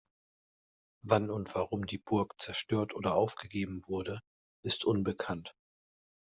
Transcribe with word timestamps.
Wann 1.03 1.29
und 1.29 1.53
warum 1.53 1.85
die 1.85 1.99
Burg 1.99 2.33
zerstört 2.41 2.95
oder 2.95 3.13
aufgegeben 3.13 3.83
wurde, 3.85 4.19
ist 4.63 4.83
unbekannt. 4.83 5.53